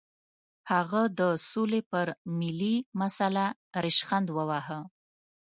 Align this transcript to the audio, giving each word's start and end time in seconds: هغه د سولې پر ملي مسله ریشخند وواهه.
هغه 0.71 1.01
د 1.19 1.21
سولې 1.49 1.81
پر 1.91 2.07
ملي 2.39 2.75
مسله 3.01 3.45
ریشخند 3.85 4.27
وواهه. 4.35 4.79